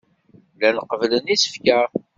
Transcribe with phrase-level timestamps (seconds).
[0.57, 1.79] Llan qebblen isefka.